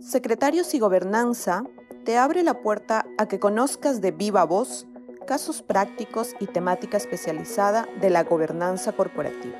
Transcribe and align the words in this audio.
Secretarios 0.00 0.74
y 0.74 0.78
Gobernanza 0.78 1.62
te 2.04 2.16
abre 2.16 2.42
la 2.42 2.62
puerta 2.62 3.06
a 3.18 3.26
que 3.26 3.38
conozcas 3.38 4.00
de 4.00 4.10
viva 4.10 4.44
voz 4.44 4.86
casos 5.30 5.62
prácticos 5.62 6.34
y 6.40 6.46
temática 6.46 6.96
especializada 6.96 7.88
de 8.00 8.10
la 8.10 8.24
gobernanza 8.24 8.90
corporativa. 8.90 9.54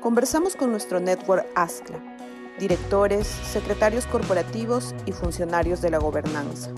Conversamos 0.00 0.56
con 0.56 0.72
nuestro 0.72 0.98
network 0.98 1.46
ASCLA, 1.54 2.00
directores, 2.58 3.28
secretarios 3.28 4.06
corporativos 4.06 4.92
y 5.04 5.12
funcionarios 5.12 5.82
de 5.82 5.90
la 5.90 5.98
gobernanza, 5.98 6.72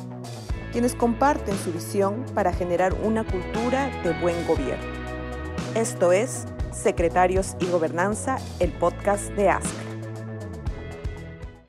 quienes 0.71 0.95
comparten 0.95 1.57
su 1.57 1.73
visión 1.73 2.27
para 2.35 2.53
generar 2.53 2.93
una 3.03 3.25
cultura 3.25 3.89
de 4.03 4.12
buen 4.21 4.46
gobierno. 4.46 4.85
Esto 5.75 6.12
es 6.12 6.45
Secretarios 6.73 7.57
y 7.59 7.66
Gobernanza, 7.66 8.37
el 8.61 8.73
podcast 8.73 9.30
de 9.30 9.48
ASCLA. 9.48 9.88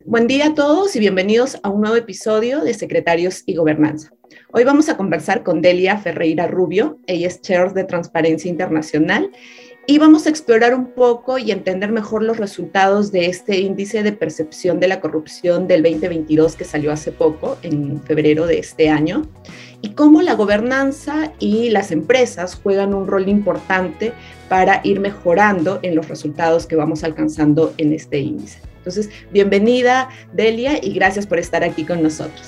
Buen 0.06 0.28
día 0.28 0.48
a 0.48 0.56
todos 0.56 0.96
y 0.96 1.00
bienvenidos 1.00 1.58
a 1.62 1.70
un 1.70 1.82
nuevo 1.82 1.98
episodio 1.98 2.62
de 2.62 2.74
Secretarios 2.74 3.44
y 3.46 3.56
Gobernanza. 3.56 4.14
Hoy 4.54 4.64
vamos 4.64 4.88
a 4.88 4.96
conversar 4.96 5.44
con 5.44 5.62
Delia 5.62 5.98
Ferreira 5.98 6.48
Rubio, 6.48 6.98
ella 7.06 7.28
es 7.28 7.42
Chair 7.42 7.74
de 7.74 7.84
Transparencia 7.84 8.50
Internacional, 8.50 9.30
y 9.88 9.98
vamos 9.98 10.26
a 10.26 10.30
explorar 10.30 10.74
un 10.74 10.94
poco 10.94 11.38
y 11.38 11.52
entender 11.52 11.92
mejor 11.92 12.24
los 12.24 12.38
resultados 12.38 13.12
de 13.12 13.26
este 13.26 13.60
índice 13.60 14.02
de 14.02 14.14
percepción 14.14 14.80
de 14.80 14.88
la 14.88 15.02
corrupción 15.02 15.68
del 15.68 15.84
2022 15.84 16.56
que 16.56 16.64
salió 16.64 16.94
hace 16.94 17.12
poco, 17.12 17.58
en 17.62 18.02
febrero 18.02 18.48
de 18.48 18.60
este 18.60 18.88
año, 18.88 19.24
y 19.82 19.90
cómo 19.90 20.22
la 20.22 20.36
gobernanza 20.36 21.34
y 21.40 21.72
las 21.72 21.92
empresas 21.92 22.56
juegan 22.56 22.94
un 22.94 23.06
rol 23.06 23.28
importante 23.28 24.14
para 24.48 24.80
ir 24.86 25.02
mejorando 25.02 25.80
en 25.82 25.94
los 25.94 26.08
resultados 26.08 26.68
que 26.68 26.78
vamos 26.78 27.04
alcanzando 27.04 27.74
en 27.78 27.92
este 27.92 28.20
índice. 28.20 28.69
Entonces, 28.80 29.10
bienvenida 29.32 30.10
Delia 30.34 30.80
y 30.82 30.94
gracias 30.94 31.28
por 31.28 31.38
estar 31.38 31.64
aquí 31.64 31.86
con 31.86 32.02
nosotros. 32.02 32.48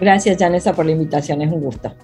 Gracias, 0.00 0.38
Janessa, 0.38 0.72
por 0.72 0.86
la 0.86 0.92
invitación, 0.92 1.42
es 1.42 1.52
un 1.52 1.60
gusto. 1.60 1.94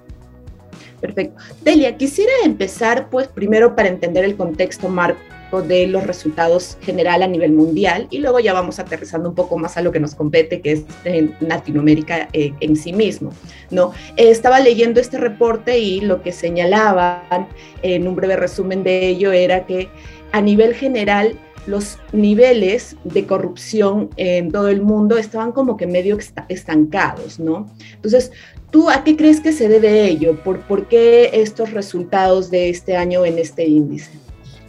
Perfecto. 1.00 1.41
Delia, 1.62 1.97
quisiera 1.97 2.32
empezar, 2.44 3.08
pues, 3.10 3.28
primero 3.28 3.77
para 3.77 3.88
entender 3.88 4.24
el 4.24 4.36
contexto 4.36 4.88
marco 4.88 5.62
de 5.66 5.86
los 5.86 6.06
resultados 6.06 6.77
general 6.80 7.22
a 7.22 7.28
nivel 7.28 7.52
mundial 7.52 8.08
y 8.10 8.19
luego 8.19 8.41
ya 8.41 8.52
vamos 8.52 8.78
aterrizando 8.78 9.28
un 9.28 9.34
poco 9.34 9.56
más 9.56 9.77
a 9.77 9.82
lo 9.82 9.92
que 9.92 10.00
nos 10.00 10.14
compete, 10.14 10.60
que 10.60 10.72
es 10.72 10.84
en 11.04 11.36
Latinoamérica 11.41 12.28
eh, 12.32 12.52
en 12.60 12.77
sí 12.77 12.92
mismo. 12.92 13.32
¿no? 13.70 13.92
estaba 14.16 14.60
leyendo 14.60 15.00
este 15.00 15.19
reporte 15.19 15.78
y 15.78 16.00
lo 16.00 16.22
que 16.22 16.32
señalaban 16.32 17.48
en 17.82 18.08
un 18.08 18.16
breve 18.16 18.36
resumen 18.36 18.82
de 18.82 19.06
ello 19.06 19.32
era 19.32 19.66
que 19.66 19.88
a 20.32 20.41
nivel 20.41 20.74
general 20.74 21.38
los 21.67 21.98
niveles 22.12 22.97
de 23.05 23.27
corrupción 23.27 24.11
en 24.17 24.50
todo 24.50 24.69
el 24.69 24.83
mundo 24.83 25.19
estaban 25.19 25.53
como 25.53 25.77
que 25.77 25.86
medio 25.86 26.19
estancados, 26.48 27.39
¿no? 27.39 27.69
Entonces, 27.95 28.33
¿tú 28.70 28.89
a 28.91 29.05
qué 29.05 29.17
crees 29.17 29.41
que 29.41 29.53
se 29.53 29.69
debe 29.69 30.05
ello? 30.09 30.42
¿Por, 30.42 30.87
qué 30.89 31.31
estos 31.34 31.72
resultados 31.72 32.50
de 32.50 32.69
este 32.69 32.97
año 32.97 33.25
en 33.25 33.39
este 33.39 33.67
índice? 33.67 34.11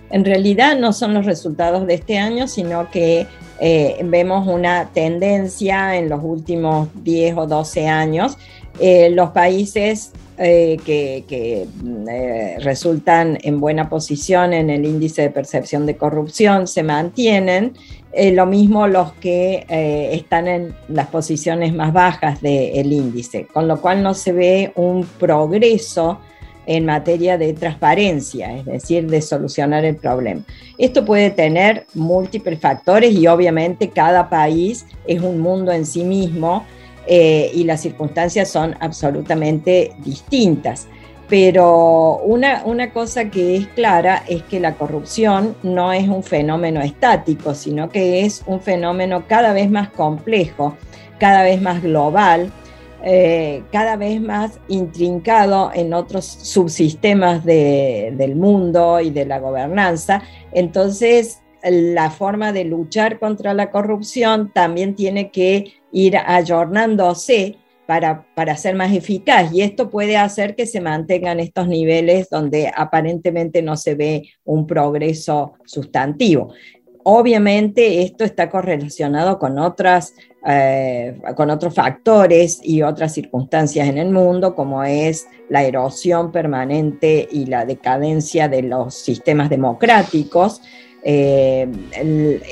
En 0.10 0.24
realidad 0.24 0.78
no 0.78 0.94
son 0.94 1.14
los 1.14 1.26
resultados 1.26 1.86
de 1.86 1.96
este 1.96 2.18
año, 2.18 2.48
sino 2.48 2.90
que 2.90 3.28
eh, 3.60 3.98
vemos 4.04 4.48
una 4.48 4.90
tendencia 4.94 5.98
en 5.98 6.10
los 6.10 6.22
últimos 6.24 6.90
10 7.04 7.38
o 7.38 7.48
12 7.48 7.88
años. 7.88 8.38
Eh, 8.80 9.10
los 9.10 9.32
países 9.32 10.12
eh, 10.40 10.78
que, 10.86 11.26
eh, 12.08 12.58
resultan 12.60 13.40
en 13.42 13.60
buena 13.60 13.90
posición 13.90 14.54
en 14.54 14.70
el 14.70 14.86
índice 14.86 15.24
de 15.24 15.30
percepción 15.32 15.88
de 15.88 15.98
corrupción 15.98 16.68
se 16.68 16.84
mantienen, 16.84 17.74
eh, 18.14 18.32
lo 18.32 18.46
mismo 18.46 18.86
los 18.86 19.14
que 19.14 19.66
están 20.12 20.48
en 20.48 20.76
las 20.90 21.08
posiciones 21.08 21.74
más 21.74 21.92
bajas 21.92 22.40
del 22.42 22.94
índice, 22.94 23.48
con 23.52 23.68
lo 23.68 23.82
cual 23.82 24.04
no 24.04 24.14
se 24.14 24.32
ve 24.32 24.72
un 24.76 25.08
progreso 25.20 26.20
en 26.68 26.86
materia 26.86 27.40
de 27.40 27.54
transparencia, 27.54 28.58
es 28.58 28.66
decir, 28.66 29.10
de 29.10 29.24
solucionar 29.24 29.86
el 29.86 29.96
problema. 29.96 30.44
Esto 30.78 31.04
puede 31.04 31.32
tener 31.32 31.88
múltiples 31.96 32.60
factores 32.60 33.12
y 33.12 33.26
obviamente 33.26 33.90
cada 33.90 34.30
país 34.30 34.86
es 35.08 35.22
un 35.24 35.40
mundo 35.40 35.72
en 35.72 35.86
sí 35.86 36.04
mismo 36.04 36.64
eh, 37.08 37.52
y 37.54 37.64
las 37.64 37.82
circunstancias 37.82 38.50
son 38.50 38.76
absolutamente 38.80 39.94
distintas. 40.00 40.88
Pero 41.30 42.20
una, 42.20 42.64
una 42.66 42.92
cosa 42.92 43.30
que 43.30 43.58
es 43.58 43.68
clara 43.68 44.24
es 44.28 44.44
que 44.44 44.60
la 44.60 44.76
corrupción 44.76 45.56
no 45.62 45.92
es 45.92 46.08
un 46.08 46.24
fenómeno 46.24 46.82
estático, 46.82 47.54
sino 47.54 47.90
que 47.90 48.26
es 48.26 48.44
un 48.46 48.62
fenómeno 48.62 49.26
cada 49.28 49.52
vez 49.52 49.70
más 49.70 49.90
complejo, 49.90 50.78
cada 51.20 51.44
vez 51.44 51.62
más 51.62 51.82
global, 51.82 52.52
eh, 53.04 53.64
cada 53.72 53.96
vez 53.96 54.20
más 54.20 54.60
intrincado 54.68 55.72
en 55.74 55.94
otros 55.94 56.26
subsistemas 56.26 57.46
del 57.46 58.36
mundo 58.36 59.00
y 59.00 59.12
de 59.12 59.26
la 59.26 59.40
gobernanza. 59.40 60.24
Entonces, 60.52 61.42
la 61.64 62.10
forma 62.12 62.52
de 62.52 62.66
luchar 62.66 63.20
contra 63.20 63.54
la 63.54 63.72
corrupción 63.72 64.52
también 64.54 64.96
tiene 64.96 65.32
que 65.32 65.74
ir 65.92 66.18
ayornándose 66.18 67.58
para, 67.86 68.28
para 68.36 68.58
ser 68.58 68.76
más 68.76 68.94
eficaz 68.94 69.52
y 69.54 69.62
esto 69.62 69.90
puede 69.90 70.18
hacer 70.18 70.56
que 70.56 70.66
se 70.66 70.82
mantengan 70.82 71.40
estos 71.40 71.68
niveles 71.68 72.30
donde 72.30 72.72
aparentemente 72.76 73.62
no 73.62 73.78
se 73.78 73.96
ve 73.96 74.30
un 74.44 74.68
progreso 74.68 75.54
sustantivo. 75.66 76.54
Obviamente 77.10 78.02
esto 78.02 78.26
está 78.26 78.50
correlacionado 78.50 79.40
con, 79.40 79.58
otras, 79.60 80.14
eh, 80.46 81.18
con 81.38 81.50
otros 81.50 81.74
factores 81.74 82.60
y 82.62 82.82
otras 82.82 83.14
circunstancias 83.14 83.88
en 83.88 83.98
el 83.98 84.10
mundo, 84.12 84.54
como 84.54 84.84
es 84.84 85.26
la 85.48 85.64
erosión 85.64 86.34
permanente 86.34 87.26
y 87.32 87.46
la 87.46 87.64
decadencia 87.64 88.50
de 88.50 88.64
los 88.64 88.94
sistemas 88.96 89.50
democráticos, 89.50 90.62
eh, 91.04 91.68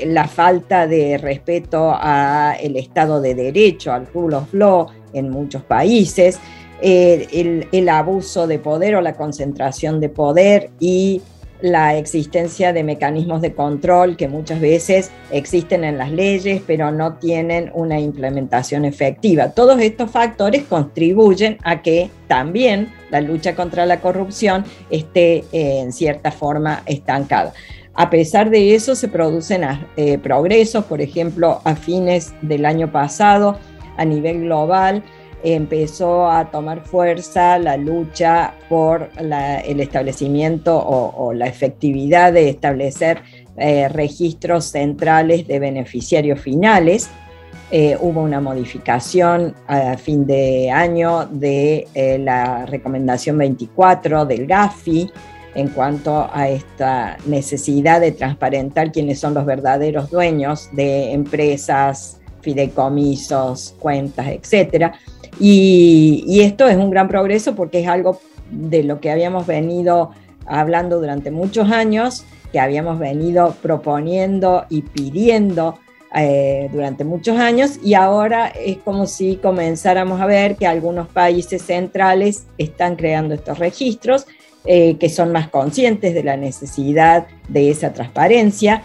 la 0.06 0.28
falta 0.28 0.86
de 0.86 1.18
respeto 1.18 1.94
al 1.94 2.76
Estado 2.76 3.20
de 3.20 3.34
Derecho, 3.34 3.92
al 3.92 4.06
rule 4.06 4.36
of 4.36 4.54
law 4.54 4.86
en 5.12 5.30
muchos 5.30 5.62
países, 5.62 6.38
eh, 6.80 7.64
el, 7.72 7.88
abuso 7.88 8.46
de 8.46 8.58
poder 8.58 8.96
o 8.96 9.00
la 9.00 9.14
concentración 9.14 9.98
de 9.98 10.10
poder 10.10 10.70
y 10.78 11.22
la 11.62 11.96
existencia 11.96 12.74
de 12.74 12.84
mecanismos 12.84 13.40
de 13.40 13.54
control 13.54 14.18
que 14.18 14.28
muchas 14.28 14.60
veces 14.60 15.10
existen 15.30 15.84
en 15.84 15.96
las 15.96 16.10
leyes 16.10 16.60
pero 16.66 16.92
no 16.92 17.14
tienen 17.14 17.70
una 17.72 17.98
implementación 17.98 18.84
efectiva. 18.84 19.52
Todos 19.52 19.80
estos 19.80 20.10
factores 20.10 20.64
contribuyen 20.64 21.56
a 21.64 21.80
que 21.80 22.10
también 22.28 22.92
la 23.10 23.22
lucha 23.22 23.54
contra 23.54 23.86
la 23.86 24.00
corrupción 24.00 24.64
esté 24.90 25.44
eh, 25.52 25.80
en 25.80 25.92
cierta 25.92 26.30
forma 26.30 26.82
estancada. 26.84 27.54
A 27.98 28.10
pesar 28.10 28.50
de 28.50 28.74
eso, 28.74 28.94
se 28.94 29.08
producen 29.08 29.62
eh, 29.96 30.18
progresos, 30.18 30.84
por 30.84 31.00
ejemplo, 31.00 31.62
a 31.64 31.74
fines 31.74 32.34
del 32.42 32.66
año 32.66 32.92
pasado, 32.92 33.56
a 33.96 34.04
nivel 34.04 34.42
global, 34.42 35.02
empezó 35.42 36.30
a 36.30 36.50
tomar 36.50 36.84
fuerza 36.84 37.58
la 37.58 37.78
lucha 37.78 38.52
por 38.68 39.08
el 39.16 39.80
establecimiento 39.80 40.76
o, 40.76 41.32
la 41.32 41.46
efectividad 41.46 42.34
de 42.34 42.50
establecer 42.50 43.22
eh, 43.56 43.88
registros 43.88 44.66
centrales 44.66 45.46
de 45.46 45.58
beneficiarios 45.58 46.38
finales. 46.40 47.08
Eh, 47.70 47.96
hubo 47.98 48.20
una 48.20 48.40
modificación 48.40 49.54
a 49.66 49.96
fin 49.96 50.26
de 50.26 50.70
año 50.70 51.26
de 51.26 51.88
la 52.20 52.66
recomendación 52.66 53.38
24 53.38 54.26
del 54.26 54.46
GAFI, 54.46 55.10
en 55.56 55.68
cuanto 55.68 56.28
a 56.32 56.48
esta 56.50 57.16
necesidad 57.24 58.02
de 58.02 58.12
transparentar 58.12 58.92
quiénes 58.92 59.18
son 59.18 59.32
los 59.32 59.46
verdaderos 59.46 60.10
dueños 60.10 60.68
de 60.72 61.12
empresas, 61.12 62.20
fideicomisos, 62.42 63.74
cuentas, 63.78 64.26
etc. 64.28 64.92
Y, 65.40 66.40
esto 66.42 66.68
es 66.68 66.76
un 66.76 66.90
gran 66.90 67.08
progreso 67.08 67.54
porque 67.54 67.80
es 67.80 67.88
algo 67.88 68.20
de 68.50 68.84
lo 68.84 69.00
que 69.00 69.10
habíamos 69.10 69.46
venido 69.46 70.10
hablando 70.44 71.00
durante 71.00 71.30
muchos 71.30 71.72
años, 71.72 72.24
que 72.52 72.60
habíamos 72.60 72.98
venido 72.98 73.54
proponiendo 73.62 74.66
y 74.68 74.82
pidiendo 74.82 75.78
eh, 76.14 76.68
durante 76.70 77.04
muchos 77.04 77.38
años 77.38 77.80
y 77.82 77.94
ahora 77.94 78.48
es 78.48 78.76
como 78.78 79.06
si 79.06 79.36
comenzáramos 79.36 80.20
a 80.20 80.26
ver 80.26 80.56
que 80.56 80.66
algunos 80.66 81.08
países 81.08 81.62
centrales 81.62 82.46
están 82.58 82.94
creando 82.94 83.34
estos 83.34 83.58
registros 83.58 84.26
eh, 84.66 84.96
que 84.98 85.08
son 85.08 85.32
más 85.32 85.48
conscientes 85.48 86.14
de 86.14 86.22
la 86.22 86.36
necesidad 86.36 87.26
de 87.48 87.70
esa 87.70 87.92
transparencia. 87.92 88.82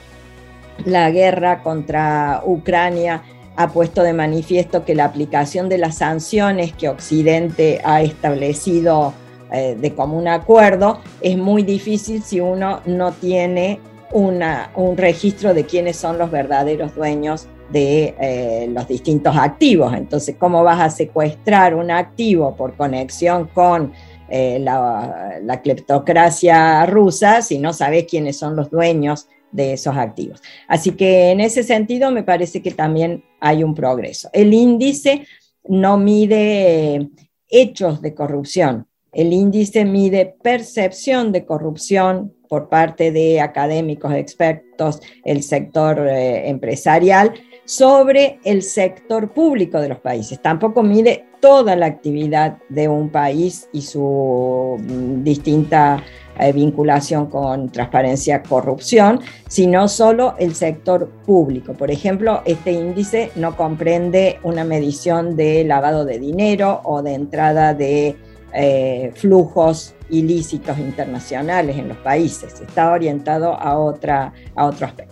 La 0.85 1.11
guerra 1.11 1.63
contra 1.63 2.41
Ucrania 2.45 3.23
ha 3.55 3.69
puesto 3.69 4.03
de 4.03 4.13
manifiesto 4.13 4.85
que 4.85 4.95
la 4.95 5.05
aplicación 5.05 5.69
de 5.69 5.77
las 5.77 5.97
sanciones 5.97 6.73
que 6.73 6.89
Occidente 6.89 7.81
ha 7.83 8.01
establecido 8.01 9.13
eh, 9.51 9.75
de 9.79 9.93
común 9.93 10.27
acuerdo 10.27 10.99
es 11.19 11.37
muy 11.37 11.63
difícil 11.63 12.23
si 12.23 12.39
uno 12.39 12.81
no 12.85 13.11
tiene 13.11 13.79
un 14.13 14.97
registro 14.97 15.53
de 15.53 15.65
quiénes 15.65 15.95
son 15.95 16.17
los 16.17 16.31
verdaderos 16.31 16.93
dueños 16.95 17.47
de 17.71 18.13
eh, 18.19 18.67
los 18.69 18.87
distintos 18.87 19.35
activos. 19.37 19.93
Entonces, 19.93 20.35
¿cómo 20.37 20.63
vas 20.63 20.81
a 20.81 20.89
secuestrar 20.89 21.75
un 21.75 21.91
activo 21.91 22.55
por 22.55 22.75
conexión 22.75 23.49
con 23.53 23.93
eh, 24.31 24.59
la, 24.59 25.39
la, 25.43 25.61
cleptocracia 25.61 26.85
rusa 26.85 27.41
si 27.41 27.57
no 27.59 27.73
sabes 27.73 28.05
quiénes 28.05 28.37
son 28.37 28.55
los 28.55 28.69
dueños 28.69 29.27
de 29.51 29.73
esos 29.73 29.97
activos? 29.97 30.41
Así 30.67 30.91
que 30.91 31.31
en 31.31 31.41
ese 31.41 31.63
sentido 31.63 32.11
me 32.11 32.23
parece 32.23 32.61
que 32.61 32.71
también 32.71 33.23
hay 33.39 33.63
un 33.63 33.75
progreso. 33.75 34.29
El 34.33 34.53
índice 34.53 35.27
no 35.67 35.97
mide 35.97 37.09
hechos 37.49 38.01
de 38.01 38.13
corrupción, 38.13 38.87
el 39.11 39.33
índice 39.33 39.83
mide 39.83 40.35
percepción 40.41 41.31
de 41.33 41.45
corrupción 41.45 42.33
por 42.47 42.69
parte 42.69 43.11
de 43.11 43.41
académicos, 43.41 44.13
expertos, 44.13 44.99
el 45.25 45.43
sector 45.43 46.07
eh, 46.07 46.49
empresarial, 46.49 47.33
sobre 47.71 48.37
el 48.43 48.63
sector 48.63 49.29
público 49.29 49.79
de 49.79 49.87
los 49.87 49.99
países. 49.99 50.41
Tampoco 50.41 50.83
mide 50.83 51.23
toda 51.39 51.77
la 51.77 51.85
actividad 51.85 52.57
de 52.67 52.89
un 52.89 53.07
país 53.07 53.69
y 53.71 53.81
su 53.83 54.77
mm, 54.77 55.23
distinta 55.23 56.03
eh, 56.37 56.51
vinculación 56.51 57.27
con 57.27 57.69
transparencia, 57.69 58.43
corrupción, 58.43 59.21
sino 59.47 59.87
solo 59.87 60.35
el 60.37 60.53
sector 60.53 61.07
público. 61.25 61.71
Por 61.71 61.91
ejemplo, 61.91 62.41
este 62.43 62.73
índice 62.73 63.31
no 63.37 63.55
comprende 63.55 64.37
una 64.43 64.65
medición 64.65 65.37
de 65.37 65.63
lavado 65.63 66.03
de 66.03 66.19
dinero 66.19 66.81
o 66.83 67.01
de 67.01 67.13
entrada 67.13 67.73
de 67.73 68.17
eh, 68.53 69.13
flujos 69.15 69.95
ilícitos 70.09 70.77
internacionales 70.77 71.77
en 71.77 71.87
los 71.87 71.97
países. 71.99 72.59
Está 72.59 72.91
orientado 72.91 73.53
a, 73.53 73.79
otra, 73.79 74.33
a 74.55 74.65
otro 74.65 74.87
aspecto. 74.87 75.10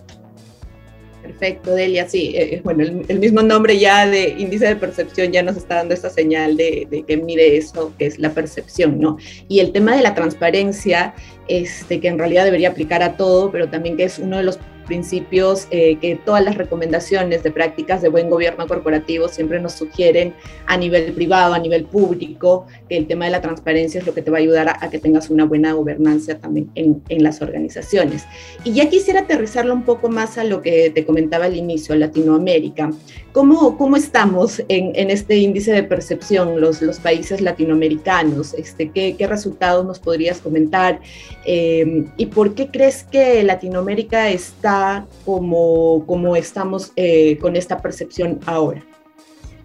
Perfecto, 1.30 1.74
Delia, 1.74 2.08
sí, 2.08 2.32
eh, 2.34 2.56
eh, 2.56 2.60
bueno, 2.64 2.82
el, 2.82 3.18
mismo 3.20 3.40
nombre 3.40 3.78
ya 3.78 4.04
de 4.04 4.34
índice 4.36 4.66
de 4.66 4.76
percepción 4.76 5.30
ya 5.30 5.44
nos 5.44 5.56
está 5.56 5.76
dando 5.76 5.94
esta 5.94 6.10
señal 6.10 6.56
de, 6.56 6.88
de, 6.90 7.04
que 7.04 7.16
mide 7.16 7.56
eso, 7.56 7.92
que 7.98 8.06
es 8.06 8.18
la 8.18 8.30
percepción, 8.30 8.98
¿no? 8.98 9.16
Y 9.46 9.60
el 9.60 9.70
tema 9.70 9.94
de 9.94 10.02
la 10.02 10.14
transparencia, 10.14 11.14
este, 11.46 12.00
que 12.00 12.08
en 12.08 12.18
realidad 12.18 12.44
debería 12.44 12.70
aplicar 12.70 13.02
a 13.04 13.16
todo, 13.16 13.52
pero 13.52 13.70
también 13.70 13.96
que 13.96 14.04
es 14.04 14.18
uno 14.18 14.38
de 14.38 14.42
los 14.42 14.58
principios 14.90 15.68
eh, 15.70 15.98
que 16.00 16.16
todas 16.16 16.42
las 16.42 16.56
recomendaciones 16.56 17.44
de 17.44 17.52
prácticas 17.52 18.02
de 18.02 18.08
buen 18.08 18.28
gobierno 18.28 18.66
corporativo 18.66 19.28
siempre 19.28 19.60
nos 19.60 19.74
sugieren 19.74 20.34
a 20.66 20.76
nivel 20.76 21.12
privado, 21.12 21.54
a 21.54 21.60
nivel 21.60 21.84
público, 21.84 22.66
que 22.88 22.96
el 22.96 23.06
tema 23.06 23.26
de 23.26 23.30
la 23.30 23.40
transparencia 23.40 24.00
es 24.00 24.06
lo 24.08 24.12
que 24.14 24.22
te 24.22 24.32
va 24.32 24.38
a 24.38 24.40
ayudar 24.40 24.68
a, 24.68 24.90
que 24.90 24.98
tengas 24.98 25.30
una 25.30 25.44
buena 25.44 25.74
gobernanza 25.74 26.38
también 26.38 26.72
en, 26.74 27.00
en, 27.08 27.22
las 27.22 27.40
organizaciones. 27.40 28.24
Y 28.64 28.72
ya 28.72 28.90
quisiera 28.90 29.20
aterrizarlo 29.20 29.74
un 29.74 29.84
poco 29.84 30.08
más 30.08 30.38
a 30.38 30.42
lo 30.42 30.60
que 30.60 30.90
te 30.90 31.06
comentaba 31.06 31.44
al 31.44 31.56
inicio, 31.56 31.94
Latinoamérica. 31.94 32.90
¿Cómo, 33.32 33.78
cómo 33.78 33.96
estamos 33.96 34.60
en, 34.66 34.90
en 34.96 35.08
este 35.10 35.36
índice 35.36 35.70
de 35.70 35.84
percepción 35.84 36.60
los, 36.60 36.82
los 36.82 36.98
países 36.98 37.40
latinoamericanos? 37.40 38.54
Este, 38.54 38.90
¿qué, 38.90 39.14
¿Qué 39.16 39.28
resultados 39.28 39.86
nos 39.86 40.00
podrías 40.00 40.40
comentar? 40.40 40.98
Eh, 41.46 42.06
¿Y 42.16 42.26
por 42.26 42.56
qué 42.56 42.72
crees 42.72 43.04
que 43.04 43.44
Latinoamérica 43.44 44.30
está 44.30 44.79
como, 45.24 46.04
como 46.06 46.36
estamos 46.36 46.92
eh, 46.96 47.38
con 47.38 47.56
esta 47.56 47.78
percepción 47.78 48.40
ahora? 48.46 48.82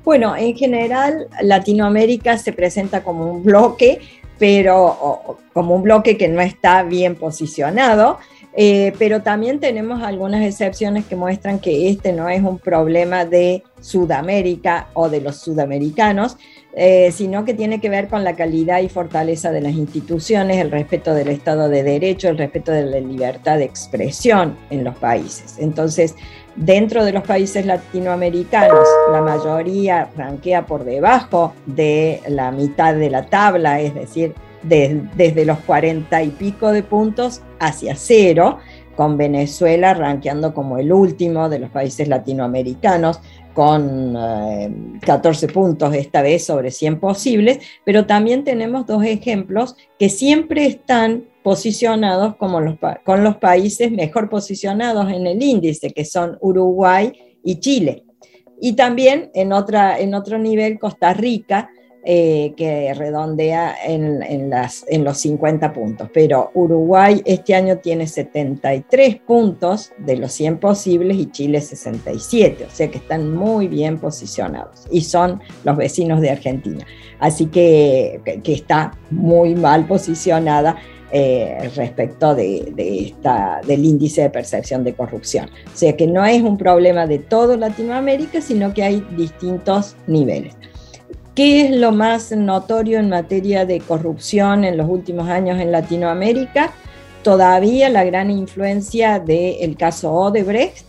Bueno, 0.03 0.35
en 0.35 0.55
general 0.55 1.27
Latinoamérica 1.41 2.37
se 2.37 2.53
presenta 2.53 3.03
como 3.03 3.31
un 3.31 3.43
bloque, 3.43 3.99
pero 4.37 5.37
como 5.53 5.75
un 5.75 5.83
bloque 5.83 6.17
que 6.17 6.27
no 6.27 6.41
está 6.41 6.83
bien 6.83 7.15
posicionado. 7.15 8.19
Eh, 8.57 8.93
pero 8.97 9.21
también 9.21 9.59
tenemos 9.59 10.01
algunas 10.01 10.41
excepciones 10.41 11.05
que 11.05 11.17
muestran 11.17 11.59
que 11.59 11.89
este 11.89 12.13
no 12.13 12.29
es 12.29 12.41
un 12.41 12.57
problema 12.57 13.25
de 13.25 13.63
Sudamérica 13.81 14.87
o 14.93 15.09
de 15.09 15.19
los 15.19 15.41
sudamericanos, 15.41 16.37
eh, 16.77 17.11
sino 17.13 17.45
que 17.45 17.53
tiene 17.53 17.79
que 17.79 17.89
ver 17.89 18.09
con 18.09 18.25
la 18.25 18.35
calidad 18.35 18.81
y 18.81 18.89
fortaleza 18.89 19.51
de 19.51 19.61
las 19.61 19.73
instituciones, 19.73 20.57
el 20.57 20.71
respeto 20.71 21.13
del 21.13 21.29
Estado 21.29 21.69
de 21.69 21.83
Derecho, 21.83 22.27
el 22.27 22.37
respeto 22.37 22.73
de 22.73 22.83
la 22.83 22.99
libertad 22.99 23.57
de 23.57 23.63
expresión 23.63 24.57
en 24.69 24.83
los 24.83 24.97
países. 24.97 25.55
Entonces, 25.57 26.15
dentro 26.57 27.05
de 27.05 27.13
los 27.13 27.23
países 27.23 27.65
latinoamericanos, 27.65 28.87
la 29.11 29.21
mayoría 29.21 30.09
ranquea 30.17 30.65
por 30.65 30.83
debajo 30.83 31.53
de 31.65 32.21
la 32.27 32.51
mitad 32.51 32.93
de 32.93 33.09
la 33.09 33.25
tabla, 33.27 33.79
es 33.79 33.95
decir, 33.95 34.33
desde 34.63 35.45
los 35.45 35.59
cuarenta 35.59 36.23
y 36.23 36.29
pico 36.29 36.71
de 36.71 36.83
puntos 36.83 37.41
hacia 37.59 37.95
cero, 37.95 38.57
con 38.95 39.17
Venezuela 39.17 39.93
ranqueando 39.93 40.53
como 40.53 40.77
el 40.77 40.91
último 40.91 41.49
de 41.49 41.59
los 41.59 41.69
países 41.69 42.07
latinoamericanos, 42.07 43.19
con 43.55 44.13
14 45.01 45.45
eh, 45.45 45.49
puntos 45.49 45.95
esta 45.95 46.21
vez 46.21 46.45
sobre 46.45 46.69
100 46.69 46.99
posibles, 46.99 47.59
pero 47.85 48.05
también 48.05 48.43
tenemos 48.43 48.85
dos 48.85 49.03
ejemplos 49.03 49.75
que 49.97 50.09
siempre 50.09 50.65
están 50.65 51.23
posicionados 51.41 52.35
como 52.35 52.59
los, 52.59 52.75
con 53.05 53.23
los 53.23 53.37
países 53.37 53.91
mejor 53.91 54.29
posicionados 54.29 55.09
en 55.11 55.25
el 55.25 55.41
índice, 55.41 55.91
que 55.91 56.03
son 56.03 56.37
Uruguay 56.41 57.13
y 57.43 57.59
Chile. 57.61 58.03
Y 58.59 58.73
también 58.73 59.31
en, 59.33 59.53
otra, 59.53 59.99
en 59.99 60.13
otro 60.15 60.37
nivel 60.37 60.77
Costa 60.77 61.13
Rica, 61.13 61.69
eh, 62.07 62.53
que 62.55 62.93
redondea 62.93 63.75
en, 63.83 64.49
las, 64.49 64.85
en 64.87 65.03
los 65.03 65.17
50 65.17 65.73
puntos. 65.73 66.07
Pero 66.13 66.51
Uruguay 66.53 67.21
este 67.25 67.55
año 67.55 67.79
tiene 67.79 68.05
73 68.05 69.15
puntos 69.21 69.91
de 69.97 70.17
los 70.17 70.31
100 70.33 70.59
posibles 70.59 71.17
y 71.17 71.31
Chile 71.31 71.61
67, 71.61 72.65
o 72.65 72.69
sea 72.69 72.89
que 72.89 72.99
están 72.99 73.35
muy 73.35 73.67
bien 73.67 73.97
posicionados 73.97 74.85
y 74.91 75.01
son 75.01 75.41
los 75.63 75.77
vecinos 75.77 76.21
de 76.21 76.29
Argentina. 76.29 76.85
Así 77.19 77.47
que, 77.47 78.21
que 78.43 78.53
está 78.53 78.91
muy 79.09 79.55
mal 79.55 79.87
posicionada 79.87 80.77
eh, 81.11 81.71
respecto 81.75 82.35
de, 82.35 82.73
esta, 82.77 83.61
del 83.65 83.85
índice 83.85 84.23
de 84.23 84.29
percepción 84.29 84.83
de 84.83 84.93
corrupción. 84.93 85.49
O 85.73 85.77
sea 85.77 85.95
que 85.95 86.07
no 86.07 86.25
es 86.25 86.41
un 86.41 86.57
problema 86.57 87.07
de 87.07 87.19
todo 87.19 87.57
Latinoamérica, 87.57 88.41
sino 88.41 88.73
que 88.73 88.83
hay 88.83 89.05
distintos 89.15 89.95
niveles. 90.07 90.55
¿Qué 91.35 91.65
es 91.65 91.71
lo 91.71 91.91
más 91.91 92.31
notorio 92.31 92.97
en 92.97 93.09
materia 93.09 93.65
de 93.65 93.81
corrupción 93.81 94.63
en 94.63 94.77
los 94.77 94.89
últimos 94.89 95.27
años 95.27 95.59
en 95.59 95.69
Latinoamérica? 95.69 96.71
Todavía 97.23 97.89
la 97.89 98.05
gran 98.05 98.31
influencia 98.31 99.19
del 99.19 99.75
caso 99.75 100.13
Odebrecht, 100.13 100.85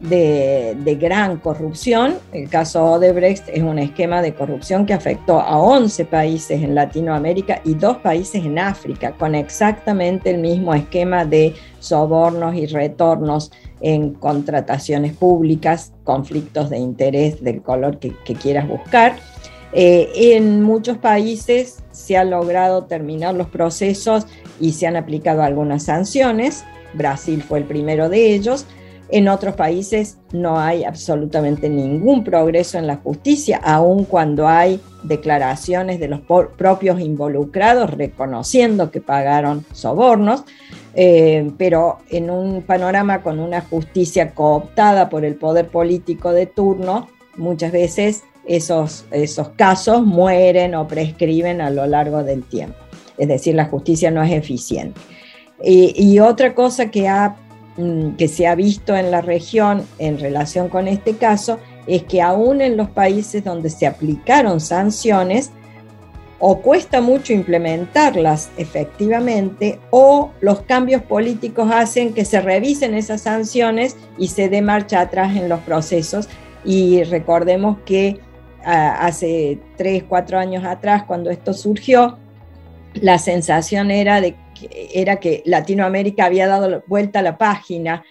de, 0.00 0.76
de, 0.80 0.94
gran 0.96 1.36
corrupción. 1.36 2.16
El 2.32 2.48
caso 2.48 2.84
Odebrecht 2.84 3.48
es 3.48 3.62
un 3.62 3.78
esquema 3.78 4.20
de 4.20 4.34
corrupción 4.34 4.84
que 4.84 4.94
afectó 4.94 5.38
a 5.38 5.56
11 5.58 6.06
países 6.06 6.60
en 6.60 6.74
Latinoamérica 6.74 7.60
y 7.64 7.74
dos 7.74 7.98
países 7.98 8.44
en 8.44 8.58
África, 8.58 9.12
con 9.12 9.36
exactamente 9.36 10.30
el 10.30 10.38
mismo 10.38 10.74
esquema 10.74 11.24
de 11.24 11.54
sobornos 11.78 12.56
y 12.56 12.66
retornos 12.66 13.52
en 13.80 14.14
contrataciones 14.14 15.14
públicas, 15.14 15.92
conflictos 16.02 16.68
de 16.68 16.78
interés 16.78 17.44
del 17.44 17.62
color 17.62 17.98
que, 17.98 18.12
quieras 18.34 18.66
buscar. 18.66 19.16
Eh, 19.78 20.34
en 20.34 20.62
muchos 20.62 20.96
países 20.96 21.84
se 21.90 22.16
han 22.16 22.30
logrado 22.30 22.84
terminar 22.84 23.34
los 23.34 23.48
procesos 23.48 24.26
y 24.58 24.72
se 24.72 24.86
han 24.86 24.96
aplicado 24.96 25.42
algunas 25.42 25.82
sanciones. 25.84 26.64
Brasil 26.94 27.42
fue 27.42 27.58
el 27.58 27.66
primero 27.66 28.08
de 28.08 28.32
ellos. 28.32 28.64
En 29.10 29.28
otros 29.28 29.54
países 29.54 30.16
no 30.32 30.58
hay 30.58 30.84
absolutamente 30.84 31.68
ningún 31.68 32.24
progreso 32.24 32.78
en 32.78 32.86
la 32.86 32.96
justicia, 32.96 33.60
aun 33.62 34.06
cuando 34.06 34.48
hay 34.48 34.80
declaraciones 35.02 36.00
de 36.00 36.08
los 36.08 36.20
propios 36.56 36.98
involucrados 36.98 37.90
reconociendo 37.90 38.90
que 38.90 39.02
pagaron 39.02 39.66
sobornos. 39.72 40.44
Eh, 40.94 41.52
pero 41.58 41.98
en 42.08 42.30
un 42.30 42.62
panorama 42.62 43.20
con 43.22 43.40
una 43.40 43.60
justicia 43.60 44.30
cooptada 44.30 45.10
por 45.10 45.26
el 45.26 45.34
poder 45.34 45.68
político 45.68 46.32
de 46.32 46.46
turno, 46.46 47.08
muchas 47.36 47.72
veces 47.72 48.22
esos, 48.46 49.06
esos 49.10 49.50
casos 49.50 50.04
mueren 50.04 50.74
o 50.74 50.86
prescriben 50.86 51.60
a 51.60 51.70
lo 51.70 51.86
largo 51.86 52.22
del 52.22 52.42
tiempo. 52.44 52.76
Es 53.18 53.28
decir, 53.28 53.54
la 53.54 53.66
justicia 53.66 54.10
no 54.10 54.22
es 54.22 54.32
eficiente. 54.32 55.00
Y, 55.62 56.18
otra 56.18 56.54
cosa 56.54 56.90
que, 56.90 57.08
ha, 57.08 57.36
mm, 57.76 58.16
que 58.16 58.28
se 58.28 58.46
ha 58.46 58.54
visto 58.54 58.94
en 58.94 59.10
la 59.10 59.22
región 59.22 59.86
en 59.98 60.18
relación 60.18 60.68
con 60.68 60.86
este 60.86 61.16
caso 61.16 61.58
es 61.86 62.02
que 62.02 62.20
aún 62.20 62.60
en 62.60 62.76
los 62.76 62.90
países 62.90 63.42
donde 63.42 63.70
se 63.70 63.86
aplicaron 63.86 64.60
sanciones, 64.60 65.50
o 66.38 66.60
cuesta 66.60 67.00
mucho 67.00 67.32
implementarlas 67.32 68.50
efectivamente 68.58 69.80
o 69.90 70.32
los 70.40 70.60
cambios 70.62 71.02
políticos 71.02 71.70
hacen 71.72 72.12
que 72.12 72.24
se 72.24 72.40
revisen 72.40 72.94
esas 72.94 73.22
sanciones 73.22 73.96
y 74.18 74.28
se 74.28 74.48
dé 74.48 74.60
marcha 74.60 75.00
atrás 75.00 75.34
en 75.36 75.48
los 75.48 75.60
procesos. 75.60 76.28
Y 76.64 77.04
recordemos 77.04 77.78
que 77.86 78.20
hace 78.66 79.58
tres, 79.76 80.04
cuatro 80.04 80.38
años 80.38 80.64
atrás, 80.64 81.04
cuando 81.04 81.30
esto 81.30 81.54
surgió, 81.54 82.18
la 82.94 83.18
sensación 83.18 83.90
era 83.90 84.20
de 84.20 84.36
era 84.94 85.16
que 85.16 85.42
Latinoamérica 85.44 86.24
había 86.24 86.46
dado 86.46 86.82
vuelta 86.86 87.18
a 87.18 87.22
la 87.22 87.38
página 87.38 88.04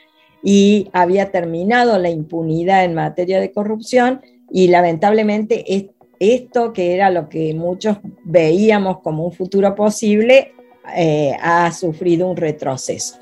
y 0.43 0.89
había 0.93 1.31
terminado 1.31 1.97
la 1.97 2.09
impunidad 2.09 2.83
en 2.83 2.93
materia 2.93 3.39
de 3.39 3.51
corrupción 3.51 4.21
y 4.51 4.67
lamentablemente 4.67 5.89
esto 6.19 6.71
que 6.71 6.93
era 6.93 7.09
lo 7.09 7.29
que 7.29 7.53
muchos 7.55 7.97
veíamos 8.23 8.99
como 8.99 9.25
un 9.25 9.31
futuro 9.31 9.73
posible 9.73 10.53
eh, 10.95 11.35
ha 11.41 11.71
sufrido 11.71 12.29
un 12.29 12.37
retroceso. 12.37 13.17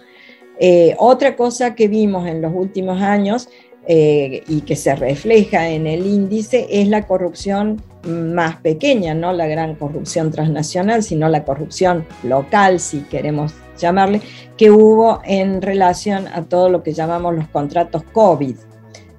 Eh, 0.59 0.95
otra 0.99 1.35
cosa 1.35 1.75
que 1.75 1.87
vimos 1.87 2.27
en 2.27 2.41
los 2.41 2.53
últimos 2.53 3.01
años 3.01 3.49
eh, 3.85 4.43
y 4.47 4.61
que 4.61 4.75
se 4.75 4.95
refleja 4.95 5.69
en 5.69 5.87
el 5.87 6.05
índice 6.05 6.67
es 6.69 6.87
la 6.87 7.05
corrupción 7.05 7.81
más 8.07 8.57
pequeña, 8.57 9.13
no 9.13 9.33
la 9.33 9.47
gran 9.47 9.75
corrupción 9.75 10.31
transnacional, 10.31 11.03
sino 11.03 11.27
la 11.29 11.43
corrupción 11.43 12.05
local, 12.23 12.79
si 12.79 13.01
queremos 13.01 13.53
llamarle, 13.77 14.21
que 14.57 14.71
hubo 14.71 15.21
en 15.25 15.61
relación 15.61 16.27
a 16.27 16.43
todo 16.43 16.69
lo 16.69 16.83
que 16.83 16.93
llamamos 16.93 17.35
los 17.35 17.47
contratos 17.49 18.03
COVID, 18.11 18.55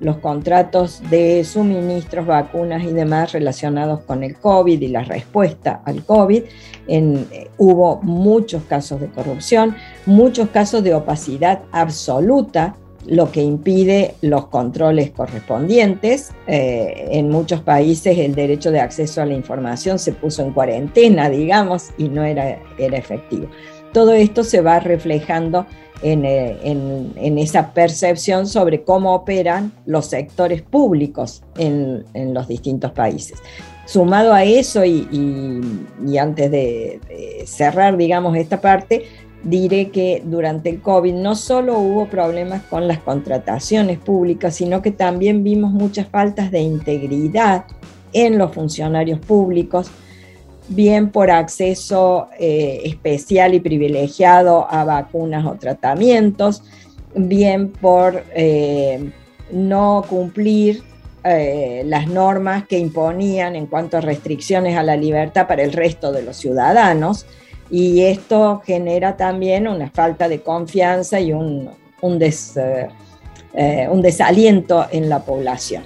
los 0.00 0.18
contratos 0.18 1.02
de 1.10 1.44
suministros, 1.44 2.26
vacunas 2.26 2.84
y 2.84 2.92
demás 2.92 3.32
relacionados 3.32 4.00
con 4.00 4.22
el 4.22 4.36
COVID 4.36 4.80
y 4.80 4.88
la 4.88 5.02
respuesta 5.02 5.82
al 5.84 6.04
COVID. 6.04 6.42
Eh, 6.86 7.50
hubo 7.58 8.00
muchos 8.02 8.64
casos 8.64 9.00
de 9.00 9.08
corrupción, 9.08 9.76
muchos 10.04 10.50
casos 10.50 10.82
de 10.82 10.94
opacidad 10.94 11.62
absoluta 11.72 12.76
lo 13.06 13.30
que 13.30 13.42
impide 13.42 14.14
los 14.22 14.46
controles 14.46 15.10
correspondientes. 15.10 16.32
Eh, 16.46 17.08
en 17.10 17.30
muchos 17.30 17.60
países 17.60 18.18
el 18.18 18.34
derecho 18.34 18.70
de 18.70 18.80
acceso 18.80 19.22
a 19.22 19.26
la 19.26 19.34
información 19.34 19.98
se 19.98 20.12
puso 20.12 20.42
en 20.42 20.52
cuarentena, 20.52 21.28
digamos, 21.28 21.90
y 21.98 22.08
no 22.08 22.24
era, 22.24 22.58
era 22.78 22.96
efectivo. 22.96 23.48
Todo 23.92 24.12
esto 24.12 24.42
se 24.42 24.60
va 24.60 24.80
reflejando 24.80 25.66
en, 26.02 26.24
eh, 26.24 27.42
esa 27.42 27.72
percepción 27.72 28.46
sobre 28.46 28.82
cómo 28.82 29.14
operan 29.14 29.72
los 29.86 30.06
sectores 30.06 30.62
públicos 30.62 31.42
en, 31.56 32.04
los 32.34 32.48
distintos 32.48 32.92
países. 32.92 33.38
Sumado 33.86 34.32
a 34.32 34.44
eso, 34.44 34.84
y, 34.84 35.08
antes 36.18 36.50
de 36.50 37.00
cerrar, 37.46 37.96
digamos, 37.96 38.34
esta 38.36 38.60
parte, 38.60 39.04
diré 39.44 39.90
que 39.90 40.22
durante 40.24 40.70
el 40.70 40.80
COVID 40.80 41.14
no 41.14 41.36
solo 41.36 41.78
hubo 41.78 42.06
problemas 42.06 42.62
con 42.62 42.88
las 42.88 42.98
contrataciones 42.98 43.98
públicas, 43.98 44.54
sino 44.56 44.82
que 44.82 44.90
también 44.90 45.44
vimos 45.44 45.72
muchas 45.72 46.08
faltas 46.08 46.50
de 46.50 46.60
integridad 46.60 47.66
en 48.12 48.38
los 48.38 48.52
funcionarios 48.52 49.18
públicos, 49.20 49.90
bien 50.68 51.10
por 51.10 51.30
acceso 51.30 52.28
eh, 52.38 52.80
especial 52.84 53.54
y 53.54 53.60
privilegiado 53.60 54.66
a 54.70 54.84
vacunas 54.84 55.44
o 55.44 55.54
tratamientos, 55.56 56.62
bien 57.14 57.68
por 57.68 58.24
eh, 58.34 59.10
no 59.52 60.04
cumplir 60.08 60.82
eh, 61.22 61.82
las 61.86 62.06
normas 62.06 62.66
que 62.66 62.78
imponían 62.78 63.56
en 63.56 63.66
cuanto 63.66 63.98
a 63.98 64.00
restricciones 64.00 64.76
a 64.76 64.82
la 64.82 64.96
libertad 64.96 65.46
para 65.46 65.62
el 65.62 65.72
resto 65.72 66.12
de 66.12 66.22
los 66.22 66.36
ciudadanos 66.36 67.26
y 67.70 68.02
esto 68.02 68.62
genera 68.64 69.16
también 69.16 69.66
una 69.66 69.90
falta 69.90 70.28
de 70.28 70.40
confianza 70.40 71.20
y 71.20 71.32
un, 71.32 71.70
un, 72.00 72.22
eh, 72.22 72.88
eh, 73.54 73.88
un 73.90 74.02
desaliento 74.02 74.86
en 74.90 75.08
la 75.08 75.24
población. 75.24 75.84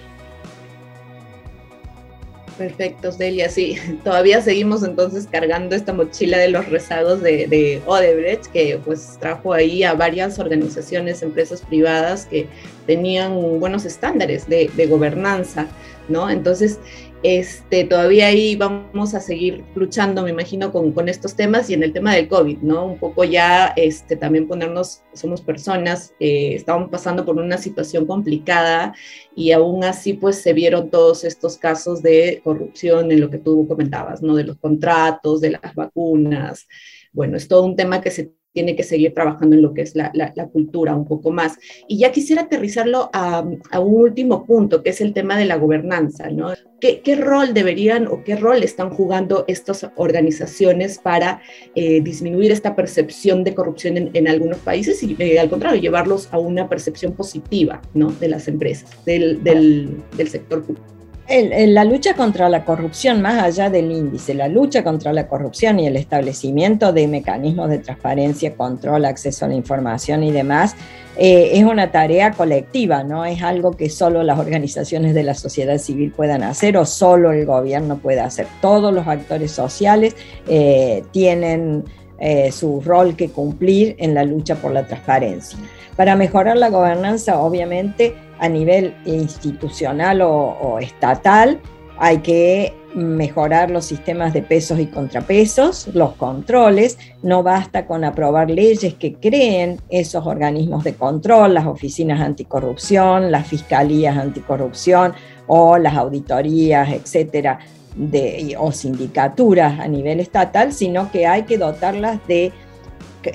Perfecto, 2.59 3.13
Delia. 3.13 3.49
Sí, 3.49 3.77
todavía 4.05 4.43
seguimos 4.43 4.83
entonces 4.83 5.29
cargando 5.31 5.77
esta 5.77 5.93
mochila 5.93 6.39
de 6.39 6.49
los 6.49 6.69
rezagos 6.69 7.23
de, 7.23 7.47
de, 7.47 7.81
Odebrecht, 7.87 8.47
que 8.47 8.81
pues 8.85 9.17
trajo 9.21 9.53
ahí 9.53 9.85
a 9.85 9.95
varias 9.95 10.41
organizaciones, 10.41 11.23
empresas 11.23 11.63
privadas 11.63 12.27
que 12.27 12.49
tenían 12.87 13.61
buenos 13.61 13.85
estándares 13.85 14.49
de, 14.49 14.69
de 14.75 14.87
gobernanza, 14.87 15.69
¿no? 16.09 16.29
Entonces, 16.29 16.81
este, 17.23 17.85
todavía 17.85 18.29
ahí 18.29 18.55
vamos 18.55 19.15
a 19.15 19.21
seguir 19.21 19.65
luchando, 19.75 20.23
me 20.23 20.31
imagino, 20.31 20.73
con, 20.73 21.09
estos 21.09 21.35
temas 21.35 21.69
y 21.71 21.75
en 21.75 21.83
el 21.83 21.93
tema 21.93 22.15
del 22.15 22.29
COVID, 22.29 22.59
¿no? 22.59 22.87
Un 22.87 22.99
poco 22.99 23.25
ya 23.25 23.73
este, 23.77 24.17
también 24.17 24.47
ponernos, 24.47 25.03
somos 25.15 25.41
personas, 25.41 26.15
eh, 26.21 26.55
estamos 26.55 26.91
pasando 26.91 27.25
por 27.25 27.37
una 27.37 27.59
situación 27.59 28.07
complicada 28.07 28.95
y 29.35 29.53
aún 29.53 29.85
así 29.85 30.13
pues 30.13 30.41
se 30.43 30.53
vieron 30.53 30.91
todos 30.91 31.25
estos 31.25 31.57
casos 31.57 32.03
de 32.03 32.41
corrupción 32.45 33.11
en 33.11 33.21
lo 33.21 33.31
que 33.31 33.39
tú 33.39 33.67
comentabas, 33.67 34.23
¿no? 34.23 34.37
De 34.37 34.45
los 34.45 34.59
contratos, 34.59 35.41
de 35.41 35.51
las 35.51 35.75
vacunas. 35.75 36.69
Bueno, 37.13 37.37
es 37.37 37.49
todo 37.49 37.65
un 37.65 37.75
tema 37.75 38.01
que 38.01 38.11
se 38.11 38.33
tiene 38.59 38.75
que 38.75 38.83
seguir 38.83 39.15
trabajando 39.15 39.55
en 39.55 39.63
lo 39.63 39.73
que 39.73 39.83
es 39.83 39.95
la, 39.95 40.11
cultura 40.53 40.93
un 40.97 41.07
poco 41.07 41.31
más. 41.31 41.57
Y 41.87 41.99
ya 41.99 42.11
quisiera 42.11 42.43
aterrizarlo 42.43 43.09
a, 43.13 43.43
un 43.43 43.95
último 43.95 44.45
punto, 44.45 44.83
que 44.83 44.91
es 44.91 45.01
el 45.01 45.13
tema 45.13 45.39
de 45.39 45.45
la 45.45 45.55
gobernanza, 45.55 46.29
¿no? 46.29 46.55
¿Qué, 46.81 47.15
rol 47.15 47.55
deberían 47.55 48.09
o 48.09 48.25
qué 48.25 48.35
rol 48.35 48.65
están 48.65 48.91
jugando 48.91 49.45
estas 49.47 49.89
organizaciones 49.95 50.99
para 50.99 51.41
eh, 51.77 52.01
disminuir 52.01 52.51
esta 52.51 52.75
percepción 52.75 53.45
de 53.45 53.55
corrupción 53.55 54.11
en, 54.13 54.27
algunos 54.27 54.59
países 54.59 55.01
y, 55.05 55.15
eh, 55.21 55.39
al 55.39 55.49
contrario, 55.49 55.81
llevarlos 55.81 56.29
a 56.33 56.41
una 56.41 56.69
percepción 56.69 57.13
positiva, 57.13 57.81
¿no? 57.95 58.11
De 58.11 58.27
las 58.27 58.49
empresas, 58.49 58.91
del, 59.05 59.45
del, 59.45 60.03
del 60.17 60.29
sector 60.29 60.65
público 60.65 60.98
la 61.29 61.85
lucha 61.85 62.15
contra 62.15 62.49
la 62.49 62.65
corrupción, 62.65 63.21
más 63.21 63.43
allá 63.43 63.69
del 63.69 63.93
índice, 63.93 64.33
la 64.33 64.49
lucha 64.49 64.83
contra 64.83 65.13
la 65.13 65.29
corrupción 65.29 65.79
y 65.79 65.87
el 65.87 65.97
establecimiento 65.97 66.93
de 66.93 67.07
mecanismos 67.07 67.69
de 67.69 67.79
transparencia, 67.79 68.55
control, 68.55 69.05
acceso 69.05 69.45
a 69.45 69.49
la 69.49 69.55
información 69.55 70.23
y 70.23 70.33
demás, 70.33 70.75
eh, 71.19 71.51
es 71.59 71.65
una 71.65 71.91
tarea 71.91 72.31
colectiva, 72.31 73.03
no 73.03 73.25
es 73.27 73.43
algo 73.43 73.73
que 73.73 73.91
solo 73.91 74.23
las 74.23 74.39
organizaciones 74.39 75.15
de 75.15 75.25
la 75.25 75.35
sociedad 75.35 75.77
civil 75.79 76.13
puedan 76.13 76.43
hacer 76.45 76.79
o 76.79 76.87
solo 76.87 77.33
el 77.33 77.45
gobierno 77.45 77.99
pueda 77.99 78.25
hacer. 78.25 78.47
Todos 78.63 78.95
los 78.95 79.07
actores 79.07 79.51
sociales 79.51 80.17
eh, 80.49 81.03
tienen 81.11 81.85
eh, 82.21 82.53
su 82.53 82.81
rol 82.81 83.17
que 83.17 83.31
cumplir 83.31 83.97
en 83.99 84.15
la 84.15 84.25
lucha 84.25 84.55
por 84.55 84.73
la 84.73 84.87
transparencia. 84.87 85.59
Para 85.95 86.17
mejorar 86.17 86.57
la 86.57 86.71
gobernanza, 86.71 87.41
obviamente, 87.41 88.15
a 88.39 88.49
nivel 88.49 88.95
institucional 89.05 90.21
o, 90.23 90.79
estatal, 90.81 91.61
hay 91.99 92.19
que 92.19 92.73
mejorar 92.95 93.71
los 93.71 93.85
sistemas 93.85 94.33
de 94.33 94.43
pesos 94.43 94.79
y 94.79 94.87
contrapesos, 94.87 95.89
los 95.95 96.15
controles. 96.15 96.99
No 97.23 97.43
basta 97.43 97.87
con 97.87 98.05
aprobar 98.05 98.51
leyes 98.51 98.95
que 98.95 99.15
creen 99.15 99.81
esos 99.89 100.27
organismos 100.27 100.85
de 100.85 100.95
control, 100.95 101.55
las 101.55 101.67
oficinas 101.67 102.21
anticorrupción, 102.21 103.31
las 103.31 103.47
fiscalías 103.47 104.17
anticorrupción 104.17 105.13
o 105.47 105.77
las 105.77 105.97
auditorías, 105.97 106.91
etcétera, 106.91 107.59
de, 107.97 108.57
o 108.59 108.71
sindicaturas 108.73 109.81
a 109.81 109.89
nivel 109.89 110.21
estatal, 110.21 110.73
sino 110.73 111.11
que 111.11 111.27
hay 111.27 111.43
que 111.43 111.59
dotarlas 111.59 112.21
de 112.29 112.53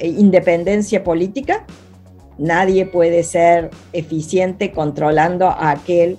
independencia 0.01 1.03
política 1.03 1.65
Nadie 2.37 2.85
puede 2.85 3.23
ser 3.23 3.69
eficiente 3.93 4.71
controlando 4.71 5.47
a 5.47 5.71
aquel 5.71 6.17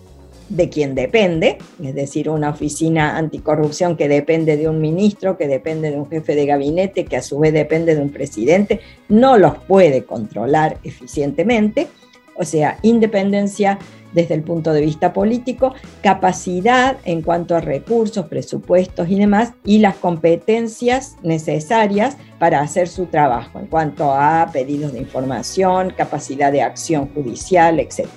de 0.49 0.69
quien 0.69 0.95
depende, 0.95 1.59
es 1.83 1.95
decir, 1.95 2.29
una 2.29 2.51
oficina 2.51 3.17
anticorrupción 3.17 3.97
que 3.97 4.09
depende 4.09 4.57
de 4.57 4.69
un 4.69 4.81
ministro, 4.81 5.37
que 5.37 5.49
depende 5.49 5.91
de 5.91 5.97
un 5.97 6.09
jefe 6.09 6.35
de 6.35 6.47
gabinete, 6.47 7.07
que 7.07 7.17
a 7.17 7.23
su 7.23 7.39
vez 7.39 7.53
depende 7.53 7.95
de 7.95 8.03
un 8.03 8.11
presidente, 8.11 8.81
no 9.09 9.39
los 9.39 9.57
puede 9.57 10.05
controlar 10.05 10.79
eficientemente. 10.85 11.89
O 12.37 12.45
sea, 12.45 12.79
independencia 12.83 13.79
desde 14.15 14.35
el 14.35 14.43
punto 14.43 14.73
de 14.73 14.81
vista 14.81 15.13
político, 15.13 15.75
capacidad 16.03 16.97
en 17.05 17.23
cuanto 17.23 17.57
a 17.57 17.61
recursos, 17.61 18.27
presupuestos 18.27 19.09
y 19.09 19.19
demás, 19.19 19.53
y 19.65 19.79
las 19.79 19.97
competencias 19.97 21.17
necesarias 21.23 22.17
para 22.39 22.61
hacer 22.61 22.89
su 22.89 23.07
trabajo 23.07 23.59
en 23.59 23.67
cuanto 23.67 24.13
a 24.13 24.49
pedidos 24.53 24.93
de 24.93 25.01
información, 25.01 25.93
capacidad 25.97 26.53
de 26.53 26.63
acción 26.63 27.09
judicial, 27.13 27.81
etc. 27.81 28.09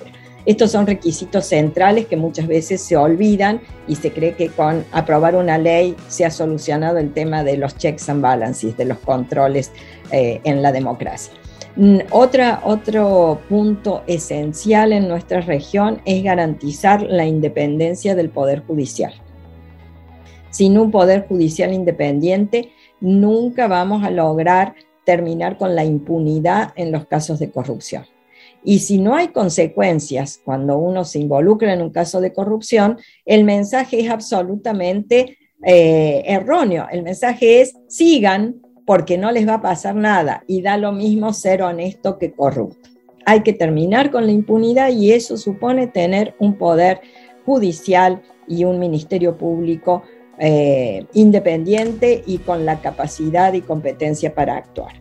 Estos 0.46 0.70
son 0.70 0.86
requisitos 0.86 1.46
centrales 1.46 2.06
que 2.06 2.16
muchas 2.16 2.46
veces 2.46 2.80
se 2.80 2.96
olvidan 2.96 3.60
y 3.86 3.96
se 3.96 4.12
cree 4.12 4.34
que 4.34 4.48
con 4.48 4.84
aprobar 4.92 5.34
una 5.34 5.58
ley 5.58 5.94
se 6.08 6.24
ha 6.24 6.30
solucionado 6.30 6.96
el 6.98 7.12
tema 7.12 7.44
de 7.44 7.58
los 7.58 7.76
checks 7.76 8.08
and 8.08 8.22
balances, 8.22 8.76
de 8.76 8.86
los 8.86 8.98
controles 8.98 9.72
eh, 10.10 10.40
en 10.44 10.62
la 10.62 10.72
democracia. 10.72 11.34
Mm, 11.76 11.98
otra, 12.10 12.60
otro 12.64 13.40
punto 13.48 14.02
esencial 14.06 14.92
en 14.92 15.08
nuestra 15.08 15.40
región 15.40 16.00
es 16.04 16.22
garantizar 16.22 17.02
la 17.02 17.26
independencia 17.26 18.14
del 18.14 18.30
Poder 18.30 18.64
Judicial. 18.66 19.12
Sin 20.50 20.78
un 20.78 20.90
Poder 20.90 21.26
Judicial 21.28 21.72
independiente, 21.72 22.72
nunca 23.00 23.68
vamos 23.68 24.02
a 24.04 24.10
lograr 24.10 24.74
terminar 25.04 25.56
con 25.56 25.74
la 25.74 25.84
impunidad 25.84 26.72
en 26.76 26.92
los 26.92 27.06
casos 27.06 27.38
de 27.38 27.50
corrupción. 27.50 28.04
Y 28.64 28.80
si 28.80 28.98
no 28.98 29.14
hay 29.14 29.28
consecuencias 29.28 30.40
cuando 30.44 30.78
uno 30.78 31.04
se 31.04 31.20
involucra 31.20 31.72
en 31.72 31.80
un 31.80 31.90
caso 31.90 32.20
de 32.20 32.32
corrupción, 32.32 32.98
el 33.24 33.44
mensaje 33.44 34.00
es 34.00 34.10
absolutamente 34.10 35.38
eh, 35.64 36.22
erróneo. 36.26 36.86
El 36.90 37.02
mensaje 37.02 37.60
es 37.60 37.74
sigan 37.88 38.60
porque 38.88 39.18
no 39.18 39.30
les 39.30 39.46
va 39.46 39.56
a 39.56 39.60
pasar 39.60 39.94
nada 39.94 40.44
y 40.46 40.62
da 40.62 40.78
lo 40.78 40.92
mismo 40.92 41.34
ser 41.34 41.60
honesto 41.60 42.16
que 42.16 42.32
corrupto. 42.32 42.88
Hay 43.26 43.42
que 43.42 43.52
terminar 43.52 44.10
con 44.10 44.24
la 44.24 44.32
impunidad 44.32 44.88
y 44.88 45.12
eso 45.12 45.36
supone 45.36 45.88
tener 45.88 46.34
un 46.38 46.56
poder 46.56 47.02
judicial 47.44 48.22
y 48.46 48.64
un 48.64 48.78
ministerio 48.78 49.36
público 49.36 50.04
eh, 50.38 51.04
independiente 51.12 52.22
y 52.26 52.38
con 52.38 52.64
la 52.64 52.80
capacidad 52.80 53.52
y 53.52 53.60
competencia 53.60 54.34
para 54.34 54.56
actuar. 54.56 54.94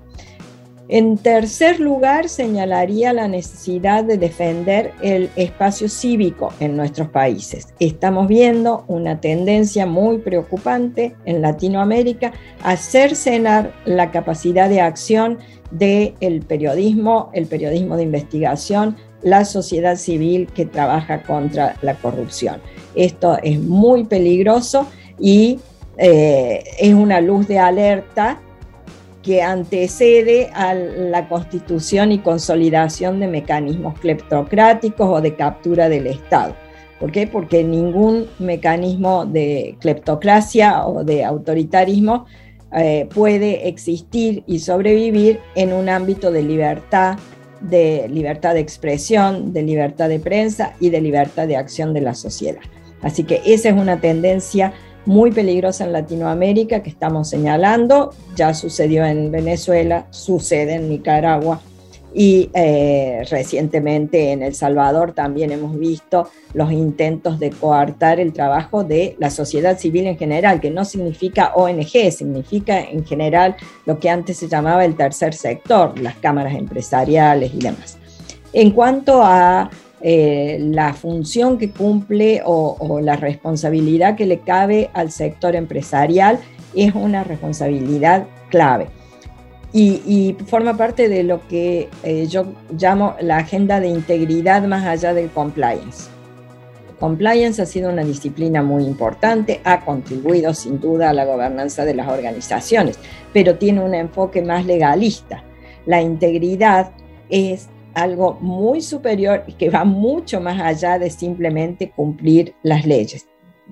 En 0.89 1.17
tercer 1.17 1.82
lugar, 1.82 2.29
señalaría 2.29 3.12
la 3.12 3.27
necesidad 3.27 4.06
de 4.06 4.17
defender 4.17 4.94
el 5.01 5.29
espacio 5.36 5.89
cívico 5.89 6.53
en 6.62 6.77
nuestros 6.77 7.10
países. 7.10 7.67
Estamos 7.79 8.29
viendo 8.29 8.86
una 8.88 9.20
tendencia 9.20 9.86
muy 9.86 10.20
preocupante 10.20 11.13
en 11.25 11.41
Latinoamérica 11.41 12.32
a 12.63 12.77
cercenar 12.77 13.74
la 13.84 14.12
capacidad 14.12 14.70
de 14.70 14.79
acción 14.79 15.39
del 15.72 16.41
periodismo, 16.48 17.32
el 17.34 17.48
periodismo 17.48 17.98
de 17.98 18.03
investigación, 18.03 18.96
la 19.22 19.44
sociedad 19.44 19.98
civil 19.98 20.48
que 20.53 20.65
trabaja 20.65 21.22
contra 21.24 21.75
la 21.82 21.96
corrupción. 21.96 22.62
Esto 22.96 23.38
es 23.44 23.60
muy 23.60 24.06
peligroso 24.06 24.88
y 25.20 25.60
eh, 25.98 26.63
es 26.79 26.94
una 26.94 27.20
luz 27.20 27.46
de 27.50 27.60
alerta 27.60 28.39
que 29.27 29.41
antecede 29.41 30.50
a 30.53 30.74
la 30.74 31.27
constitución 31.27 32.13
y 32.13 32.19
consolidación 32.19 33.19
de 33.19 33.27
mecanismos 33.27 34.00
cleptocráticos 34.00 35.05
o 35.05 35.19
de 35.19 35.36
captura 35.36 35.89
del 35.89 36.07
Estado. 36.07 36.55
¿Por 36.98 37.12
qué? 37.12 37.27
Porque 37.27 37.62
ningún 37.62 38.27
mecanismo 38.39 39.25
de 39.25 39.75
cleptocracia 39.81 40.88
o 40.88 41.03
de 41.03 41.25
autoritarismo 41.25 42.25
eh, 42.74 43.10
puede 43.13 43.67
existir 43.67 44.46
y 44.48 44.60
sobrevivir 44.60 45.41
en 45.55 45.74
un 45.74 45.89
ámbito 45.89 46.31
de 46.31 46.43
libertad, 46.43 47.17
de 47.60 48.07
libertad 48.07 48.53
de 48.53 48.62
expresión, 48.62 49.51
de 49.51 49.63
libertad 49.63 50.07
de 50.07 50.22
prensa 50.22 50.74
y 50.79 50.89
de 50.89 51.01
libertad 51.01 51.50
de 51.50 51.57
acción 51.57 51.93
de 51.93 52.00
la 52.00 52.15
sociedad. 52.15 52.62
Así 53.01 53.25
que 53.25 53.41
esa 53.46 53.67
es 53.67 53.75
una 53.75 54.00
tendencia 54.00 54.72
muy 55.08 55.32
peligrosa 55.32 55.86
en 55.86 55.94
Latinoamérica 55.94 56.84
que 56.84 56.90
estamos 56.90 57.30
señalando. 57.30 58.14
Ya 58.36 58.54
sucedió 58.54 59.06
en 59.06 59.32
Venezuela, 59.32 60.06
sucede 60.12 60.76
en 60.76 60.90
Nicaragua 60.90 61.62
y 62.14 62.50
eh, 62.54 63.24
recientemente 63.30 64.32
en 64.32 64.44
El 64.44 64.54
Salvador 64.54 65.14
también 65.14 65.52
hemos 65.52 65.78
visto 65.78 66.30
los 66.54 66.72
intentos 66.72 67.40
de 67.40 67.52
coartar 67.52 68.20
el 68.20 68.34
trabajo 68.34 68.84
de 68.84 69.16
la 69.20 69.30
sociedad 69.30 69.78
civil 69.78 70.08
en 70.08 70.18
general, 70.18 70.60
que 70.60 70.72
no 70.72 70.84
significa 70.84 71.54
ONG, 71.56 72.12
significa 72.12 72.82
en 72.82 73.06
general 73.06 73.56
lo 73.86 74.00
que 74.00 74.10
antes 74.10 74.38
se 74.38 74.48
llamaba 74.48 74.84
el 74.84 74.96
tercer 74.96 75.34
sector, 75.34 76.00
las 76.00 76.16
cámaras 76.16 76.56
empresariales 76.56 77.54
y 77.54 77.60
demás. 77.60 77.98
En 78.52 78.72
cuanto 78.72 79.22
a 79.24 79.70
eh, 80.01 80.58
la 80.60 80.94
función 80.94 81.58
que 81.58 81.72
cumple 81.72 82.42
o, 82.46 83.00
la 83.01 83.16
responsabilidad 83.16 84.16
que 84.16 84.25
le 84.25 84.39
cabe 84.39 84.89
al 84.94 85.12
sector 85.12 85.56
empresarial 85.56 86.39
es 86.75 86.94
una 86.94 87.24
responsabilidad 87.24 88.27
clave. 88.50 88.88
Y, 89.74 90.36
forma 90.48 90.75
parte 90.77 91.10
de 91.10 91.24
lo 91.24 91.46
que 91.48 91.89
eh, 92.04 92.25
yo 92.27 92.54
llamo 92.72 93.16
la 93.22 93.38
agenda 93.38 93.80
de 93.80 93.89
integridad 93.89 94.63
más 94.63 94.86
allá 94.86 95.13
del 95.13 95.30
compliance. 95.30 96.10
Compliance 97.00 97.62
ha 97.62 97.66
sido 97.66 97.92
una 97.92 98.04
disciplina 98.04 98.63
muy 98.63 98.84
importante, 98.86 99.62
ha 99.63 99.86
contribuido 99.86 100.54
sin 100.56 100.80
duda 100.80 101.12
a 101.12 101.13
la 101.13 101.25
gobernanza 101.25 101.86
de 101.86 101.94
las 101.94 102.08
organizaciones, 102.08 102.98
pero 103.34 103.58
tiene 103.58 103.82
un 103.82 103.94
enfoque 103.94 104.42
más 104.42 104.66
legalista. 104.66 105.44
La 105.86 106.01
integridad 106.01 106.92
es 107.30 107.70
algo 107.98 108.38
muy 108.42 108.82
superior 108.82 109.44
y 109.48 109.54
que 109.54 109.70
va 109.70 109.84
mucho 109.84 110.39
más 110.39 110.62
allá 110.62 111.00
de 111.00 111.10
simplemente 111.10 111.89
cumplir 111.89 112.54
las 112.62 112.86
leyes. 112.86 113.27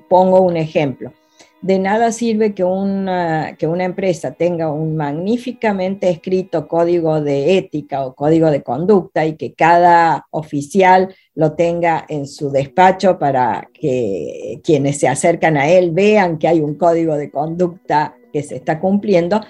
Pongo 0.10 0.42
un 0.42 0.58
ejemplo. 0.58 1.14
De 1.62 1.80
nada 1.80 2.12
sirve 2.12 2.54
que 2.54 2.64
una, 2.64 3.56
que 3.58 3.68
una 3.68 3.86
empresa 3.86 4.32
tenga 4.32 4.72
un 4.72 4.96
magníficamente 4.96 6.10
escrito 6.10 6.68
código 6.68 7.22
de 7.22 7.58
ética 7.58 8.06
o 8.06 8.14
código 8.14 8.52
de 8.52 8.62
conducta 8.62 9.26
y 9.26 9.36
que 9.36 9.54
cada 9.54 10.26
oficial 10.32 11.16
lo 11.34 11.54
tenga 11.54 12.06
en 12.10 12.28
su 12.28 12.52
despacho 12.52 13.18
para 13.18 13.70
que 13.74 14.60
quienes 14.64 15.00
se 15.00 15.08
acercan 15.08 15.56
a 15.58 15.70
él 15.70 15.92
vean 15.92 16.38
que 16.38 16.48
hay 16.48 16.62
un 16.62 16.76
código 16.76 17.16
de 17.16 17.32
conducta 17.32 18.16
que 18.34 18.44
se 18.44 18.56
está 18.56 18.80
cumpliendo, 18.80 19.42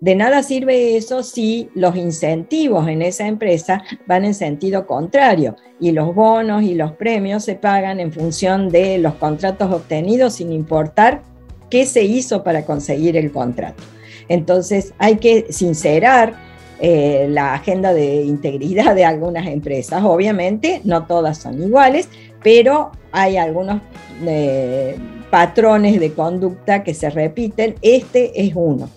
de 0.00 0.14
nada 0.14 0.42
sirve 0.42 0.96
eso 0.96 1.22
si 1.22 1.68
los 1.74 1.94
incentivos 1.94 2.88
en 2.88 3.02
esa 3.02 3.26
empresa 3.26 3.82
van 4.06 4.24
en 4.24 4.32
sentido 4.32 4.86
contrario 4.86 5.56
y 5.78 5.92
los 5.92 6.14
bonos 6.14 6.62
y 6.62 6.74
los 6.74 6.92
premios 6.92 7.44
se 7.44 7.54
pagan 7.54 8.00
en 8.00 8.10
función 8.10 8.70
de 8.70 8.96
los 8.96 9.14
contratos 9.14 9.70
obtenidos 9.70 10.34
sin 10.34 10.52
importar 10.52 11.20
qué 11.68 11.84
se 11.84 12.02
hizo 12.02 12.42
para 12.42 12.64
conseguir 12.64 13.18
el 13.18 13.30
contrato. 13.30 13.82
Entonces 14.28 14.94
hay 14.96 15.16
que 15.16 15.52
sincerar 15.52 16.32
eh, 16.80 17.26
la 17.28 17.52
agenda 17.52 17.92
de 17.92 18.22
integridad 18.22 18.94
de 18.94 19.04
algunas 19.04 19.46
empresas. 19.46 20.02
Obviamente 20.02 20.80
no 20.82 21.04
todas 21.04 21.36
son 21.36 21.62
iguales, 21.62 22.08
pero 22.42 22.90
hay 23.12 23.36
algunos 23.36 23.82
eh, 24.26 24.96
patrones 25.30 26.00
de 26.00 26.14
conducta 26.14 26.82
que 26.82 26.94
se 26.94 27.10
repiten. 27.10 27.74
Este 27.82 28.40
es 28.40 28.52
uno 28.54 28.88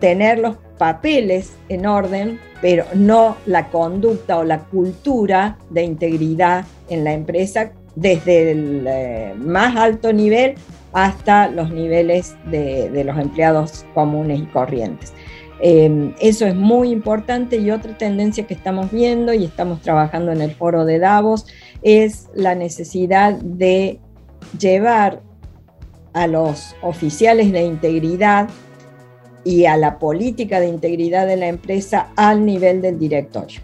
tener 0.00 0.38
los 0.38 0.56
papeles 0.78 1.52
en 1.68 1.86
orden, 1.86 2.38
pero 2.60 2.84
no 2.94 3.36
la 3.46 3.68
conducta 3.68 4.38
o 4.38 4.44
la 4.44 4.60
cultura 4.60 5.58
de 5.70 5.82
integridad 5.82 6.64
en 6.88 7.04
la 7.04 7.12
empresa 7.12 7.72
desde 7.94 8.52
el 8.52 8.86
eh, 8.86 9.34
más 9.38 9.74
alto 9.76 10.12
nivel 10.12 10.54
hasta 10.92 11.48
los 11.48 11.70
niveles 11.70 12.36
de, 12.50 13.02
los 13.04 13.18
empleados 13.18 13.84
comunes 13.94 14.40
y 14.40 14.46
corrientes. 14.46 15.12
Em, 15.60 16.14
eso 16.20 16.46
es 16.46 16.54
muy 16.54 16.90
importante 16.90 17.56
y 17.56 17.70
otra 17.70 17.96
tendencia 17.96 18.46
que 18.46 18.54
estamos 18.54 18.90
viendo 18.90 19.32
y 19.32 19.44
estamos 19.44 19.80
trabajando 19.80 20.32
en 20.32 20.42
el 20.42 20.54
foro 20.54 20.84
de 20.84 20.98
Davos 20.98 21.46
es 21.82 22.28
la 22.34 22.54
necesidad 22.54 23.34
de 23.34 23.98
llevar 24.58 25.22
a 26.12 26.26
los 26.26 26.74
oficiales 26.82 27.52
de 27.52 27.62
integridad 27.62 28.48
y 29.46 29.66
a 29.66 29.76
la 29.76 30.00
política 30.00 30.58
de 30.58 30.66
integridad 30.66 31.24
de 31.24 31.36
la 31.36 31.46
empresa 31.46 32.08
al 32.16 32.44
nivel 32.44 32.82
del 32.82 32.98
directorio, 32.98 33.60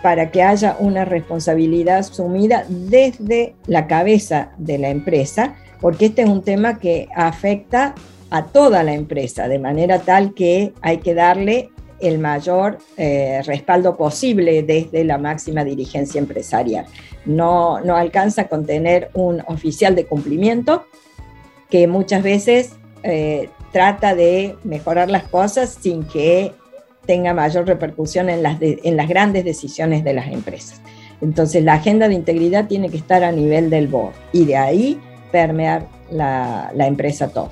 para 0.00 0.30
que 0.30 0.44
haya 0.44 0.76
una 0.78 1.04
responsabilidad 1.04 1.98
asumida 1.98 2.64
desde 2.68 3.56
la 3.66 3.88
cabeza 3.88 4.52
de 4.58 4.78
la 4.78 4.90
empresa, 4.90 5.56
porque 5.80 6.06
este 6.06 6.22
es 6.22 6.28
un 6.28 6.42
tema 6.42 6.78
que 6.78 7.08
afecta 7.16 7.96
a 8.30 8.44
toda 8.44 8.84
la 8.84 8.94
empresa, 8.94 9.48
de 9.48 9.58
manera 9.58 9.98
tal 9.98 10.34
que 10.34 10.72
hay 10.82 10.98
que 10.98 11.14
darle 11.14 11.70
el 11.98 12.20
mayor 12.20 12.78
eh, 12.96 13.42
respaldo 13.44 13.96
posible 13.96 14.62
desde 14.62 15.02
la 15.02 15.18
máxima 15.18 15.64
dirigencia 15.64 16.20
empresarial. 16.20 16.86
No, 17.26 17.80
no 17.80 17.96
alcanza 17.96 18.46
con 18.46 18.66
tener 18.66 19.10
un 19.14 19.42
oficial 19.48 19.96
de 19.96 20.06
cumplimiento 20.06 20.84
que 21.68 21.88
muchas 21.88 22.22
veces 22.22 22.76
eh, 23.02 23.50
trata 23.72 24.14
de 24.14 24.56
mejorar 24.64 25.10
las 25.10 25.24
cosas 25.24 25.76
sin 25.80 26.04
que 26.04 26.52
tenga 27.06 27.34
mayor 27.34 27.66
repercusión 27.66 28.28
en 28.28 28.42
las, 28.42 28.58
en 28.60 28.96
las 28.96 29.08
grandes 29.08 29.44
decisiones 29.44 30.04
de 30.04 30.14
las 30.14 30.28
empresas. 30.28 30.80
Entonces 31.20 31.62
la 31.64 31.74
agenda 31.74 32.08
de 32.08 32.14
integridad 32.14 32.66
tiene 32.66 32.88
que 32.88 32.96
estar 32.96 33.24
a 33.24 33.32
nivel 33.32 33.70
del 33.70 33.88
board 33.88 34.14
y 34.32 34.44
de 34.44 34.56
ahí 34.56 35.00
permear 35.32 35.86
la, 36.10 36.70
la 36.74 36.86
empresa 36.86 37.28
toda. 37.28 37.50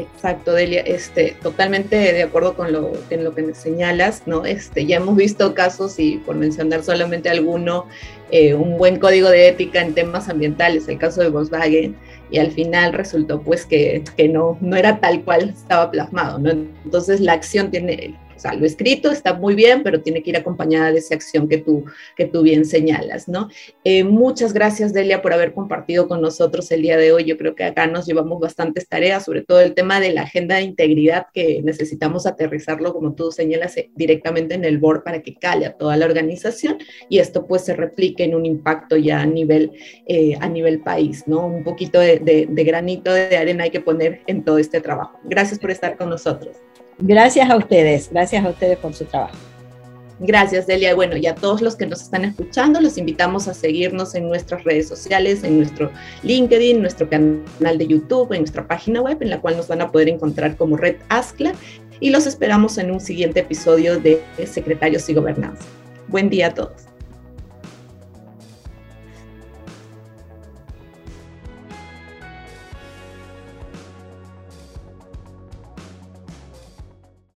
Exacto, 0.00 0.54
Delia, 0.54 0.80
este, 0.80 1.36
totalmente 1.42 1.96
de 1.96 2.22
acuerdo 2.22 2.54
con 2.54 2.72
lo, 2.72 2.92
en 3.10 3.22
lo 3.22 3.34
que 3.34 3.54
señalas, 3.54 4.22
¿no? 4.26 4.46
Este, 4.46 4.86
ya 4.86 4.96
hemos 4.96 5.14
visto 5.14 5.54
casos, 5.54 5.98
y 5.98 6.16
por 6.18 6.36
mencionar 6.36 6.82
solamente 6.82 7.28
alguno, 7.28 7.86
eh, 8.30 8.54
un 8.54 8.78
buen 8.78 8.98
código 8.98 9.28
de 9.28 9.48
ética 9.48 9.82
en 9.82 9.92
temas 9.92 10.30
ambientales, 10.30 10.88
el 10.88 10.96
caso 10.96 11.20
de 11.20 11.28
Volkswagen, 11.28 11.96
y 12.30 12.38
al 12.38 12.50
final 12.50 12.94
resultó 12.94 13.42
pues 13.42 13.66
que, 13.66 14.02
que 14.16 14.28
no, 14.28 14.56
no 14.60 14.76
era 14.76 15.00
tal 15.00 15.22
cual 15.22 15.50
estaba 15.50 15.90
plasmado, 15.90 16.38
¿no? 16.38 16.50
Entonces 16.84 17.20
la 17.20 17.34
acción 17.34 17.70
tiene, 17.70 18.14
O 18.40 18.42
sea, 18.42 18.54
lo 18.54 18.64
escrito 18.64 19.10
está 19.10 19.34
muy 19.34 19.54
bien, 19.54 19.82
pero 19.82 20.00
tiene 20.00 20.22
que 20.22 20.30
ir 20.30 20.36
acompañada 20.38 20.92
de 20.92 21.00
esa 21.00 21.14
acción 21.14 21.46
que 21.46 21.58
tú, 21.58 21.84
que 22.16 22.24
tú 22.24 22.40
bien 22.40 22.64
señalas, 22.64 23.28
¿no? 23.28 23.50
Eh, 23.84 24.02
muchas 24.02 24.54
gracias, 24.54 24.94
Delia, 24.94 25.20
por 25.20 25.34
haber 25.34 25.52
compartido 25.52 26.08
con 26.08 26.22
nosotros 26.22 26.72
el 26.72 26.80
día 26.80 26.96
de 26.96 27.12
hoy. 27.12 27.24
Yo 27.24 27.36
creo 27.36 27.54
que 27.54 27.64
acá 27.64 27.86
nos 27.86 28.06
llevamos 28.06 28.40
bastantes 28.40 28.88
tareas, 28.88 29.26
sobre 29.26 29.42
todo 29.42 29.60
el 29.60 29.74
tema 29.74 30.00
de 30.00 30.14
la 30.14 30.22
agenda 30.22 30.56
de 30.56 30.62
integridad, 30.62 31.26
que 31.34 31.60
necesitamos 31.62 32.26
aterrizarlo, 32.26 32.94
como 32.94 33.12
tú 33.12 33.30
señalas, 33.30 33.76
eh, 33.76 33.90
directamente 33.94 34.54
en 34.54 34.64
el 34.64 34.78
board 34.78 35.02
para 35.02 35.20
que 35.20 35.34
cale 35.34 35.66
a 35.66 35.76
toda 35.76 35.98
la 35.98 36.06
organización 36.06 36.78
y 37.10 37.18
esto 37.18 37.46
pues 37.46 37.66
se 37.66 37.76
replique 37.76 38.24
en 38.24 38.34
un 38.34 38.46
impacto 38.46 38.96
ya 38.96 39.20
a 39.20 39.26
nivel, 39.26 39.72
eh, 40.06 40.32
a 40.40 40.48
nivel 40.48 40.80
país, 40.80 41.24
¿no? 41.26 41.46
Un 41.46 41.62
poquito 41.62 42.00
de, 42.00 42.46
de 42.48 42.64
granito 42.64 43.12
de 43.12 43.36
arena 43.36 43.64
hay 43.64 43.70
que 43.70 43.82
poner 43.82 44.22
en 44.26 44.46
todo 44.46 44.56
este 44.56 44.80
trabajo. 44.80 45.20
Gracias 45.24 45.58
por 45.58 45.70
estar 45.70 45.98
con 45.98 46.08
nosotros. 46.08 46.56
Gracias 47.00 47.48
a 47.48 47.56
ustedes, 47.56 48.10
gracias 48.10 48.44
a 48.44 48.50
ustedes 48.50 48.78
por 48.78 48.94
su 48.94 49.04
trabajo. 49.06 49.36
Gracias, 50.22 50.66
Delia. 50.66 50.94
Bueno, 50.94 51.16
y 51.16 51.26
a 51.26 51.34
todos 51.34 51.62
los 51.62 51.76
que 51.76 51.86
nos 51.86 52.02
están 52.02 52.26
escuchando, 52.26 52.78
los 52.78 52.98
invitamos 52.98 53.48
a 53.48 53.54
seguirnos 53.54 54.14
en 54.14 54.28
nuestras 54.28 54.64
redes 54.64 54.86
sociales, 54.86 55.42
en 55.44 55.56
nuestro 55.56 55.90
LinkedIn, 56.22 56.82
nuestro 56.82 57.08
canal 57.08 57.78
de 57.78 57.86
YouTube, 57.86 58.34
en 58.34 58.40
nuestra 58.42 58.68
página 58.68 59.00
web, 59.00 59.16
en 59.22 59.30
la 59.30 59.40
cual 59.40 59.56
nos 59.56 59.68
van 59.68 59.80
a 59.80 59.90
poder 59.90 60.10
encontrar 60.10 60.56
como 60.56 60.76
Red 60.76 60.96
ASCLA. 61.08 61.54
Y 62.00 62.10
los 62.10 62.26
esperamos 62.26 62.76
en 62.76 62.90
un 62.90 63.00
siguiente 63.00 63.40
episodio 63.40 63.98
de 63.98 64.22
Secretarios 64.44 65.08
y 65.08 65.14
Gobernanza. 65.14 65.64
Buen 66.08 66.28
día 66.28 66.48
a 66.48 66.54
todos. 66.54 66.89